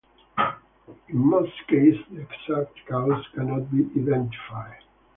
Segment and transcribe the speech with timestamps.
[1.09, 4.81] In most cases, the exact cause cannot be identified.